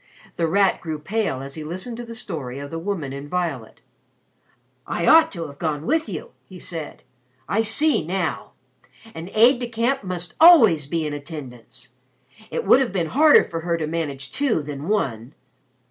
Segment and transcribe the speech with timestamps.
[0.35, 3.81] The Rat grew pale as he listened to the story of the woman in violet.
[4.87, 7.03] "I ought to have gone with you!" he said.
[7.47, 8.53] "I see now.
[9.13, 11.89] An aide de camp must always be in attendance.
[12.49, 15.35] It would have been harder for her to manage two than one.